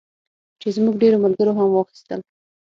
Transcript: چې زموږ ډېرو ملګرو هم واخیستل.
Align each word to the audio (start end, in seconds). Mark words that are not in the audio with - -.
چې 0.61 0.67
زموږ 0.75 0.95
ډېرو 1.01 1.17
ملګرو 1.23 1.57
هم 1.59 1.67
واخیستل. 1.71 2.19